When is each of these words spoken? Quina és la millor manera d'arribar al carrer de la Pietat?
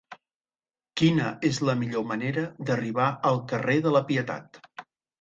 Quina 1.01 1.27
és 1.51 1.61
la 1.69 1.77
millor 1.83 2.07
manera 2.13 2.49
d'arribar 2.71 3.13
al 3.33 3.41
carrer 3.55 3.81
de 3.89 3.97
la 3.99 4.07
Pietat? 4.13 4.65